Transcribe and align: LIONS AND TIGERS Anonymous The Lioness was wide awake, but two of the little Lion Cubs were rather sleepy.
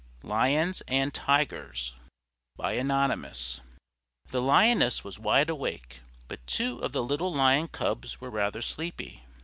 LIONS 0.23 0.81
AND 0.87 1.13
TIGERS 1.13 1.93
Anonymous 2.57 3.61
The 4.31 4.41
Lioness 4.41 5.03
was 5.03 5.19
wide 5.19 5.47
awake, 5.51 5.99
but 6.27 6.47
two 6.47 6.79
of 6.79 6.91
the 6.91 7.03
little 7.03 7.31
Lion 7.31 7.67
Cubs 7.67 8.19
were 8.19 8.31
rather 8.31 8.63
sleepy. 8.63 9.23